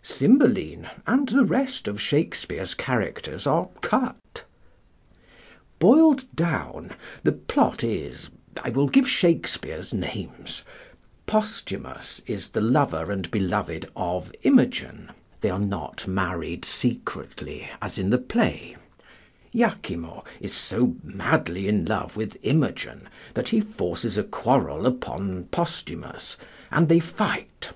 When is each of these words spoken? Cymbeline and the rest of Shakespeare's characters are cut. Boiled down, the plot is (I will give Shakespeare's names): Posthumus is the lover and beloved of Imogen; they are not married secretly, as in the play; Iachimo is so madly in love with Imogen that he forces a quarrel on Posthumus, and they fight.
Cymbeline 0.00 0.88
and 1.08 1.28
the 1.28 1.42
rest 1.44 1.88
of 1.88 2.00
Shakespeare's 2.00 2.72
characters 2.72 3.48
are 3.48 3.66
cut. 3.80 4.44
Boiled 5.80 6.24
down, 6.36 6.92
the 7.24 7.32
plot 7.32 7.82
is 7.82 8.30
(I 8.62 8.70
will 8.70 8.86
give 8.86 9.08
Shakespeare's 9.08 9.92
names): 9.92 10.62
Posthumus 11.26 12.22
is 12.28 12.50
the 12.50 12.60
lover 12.60 13.10
and 13.10 13.28
beloved 13.32 13.90
of 13.96 14.32
Imogen; 14.44 15.10
they 15.40 15.50
are 15.50 15.58
not 15.58 16.06
married 16.06 16.64
secretly, 16.64 17.68
as 17.82 17.98
in 17.98 18.10
the 18.10 18.18
play; 18.18 18.76
Iachimo 19.52 20.24
is 20.40 20.52
so 20.54 20.94
madly 21.02 21.66
in 21.66 21.84
love 21.86 22.16
with 22.16 22.36
Imogen 22.44 23.08
that 23.34 23.48
he 23.48 23.60
forces 23.60 24.16
a 24.16 24.22
quarrel 24.22 24.86
on 25.08 25.46
Posthumus, 25.46 26.36
and 26.70 26.88
they 26.88 27.00
fight. 27.00 27.72